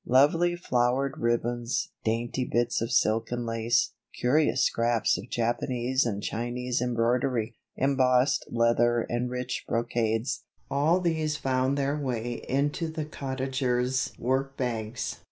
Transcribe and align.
Lovely 0.07 0.55
flowered 0.55 1.19
ribbons, 1.19 1.89
dainty 2.03 2.43
bits 2.43 2.81
of 2.81 2.91
silk 2.91 3.31
and 3.31 3.45
lace, 3.45 3.91
curious 4.19 4.63
scraps 4.65 5.15
of 5.15 5.29
Japanese 5.29 6.07
and 6.07 6.23
Chinese 6.23 6.81
embroidery, 6.81 7.55
embossed 7.75 8.47
leather 8.49 9.01
and 9.01 9.29
rich 9.29 9.63
brocades, 9.69 10.41
all 10.71 11.01
these 11.01 11.37
found 11.37 11.77
their 11.77 11.95
way 11.99 12.43
into 12.49 12.87
the 12.87 13.05
Cottagers' 13.05 14.11
work 14.17 14.57
bags. 14.57 15.19